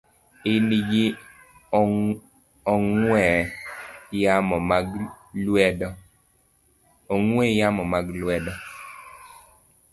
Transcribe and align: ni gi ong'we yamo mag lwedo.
ni 0.67 0.77
gi 0.89 1.03
ong'we 2.73 3.23
yamo 7.69 7.77
mag 7.91 8.07
lwedo. 8.13 8.53